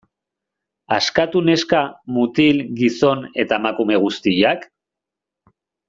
Askatu 0.95 1.41
neska, 1.49 1.81
mutil, 2.17 2.63
gizon 2.81 3.23
eta 3.45 3.63
emakume 3.63 4.01
guztiak? 4.09 4.67